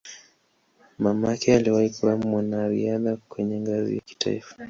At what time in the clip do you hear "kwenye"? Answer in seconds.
3.29-3.59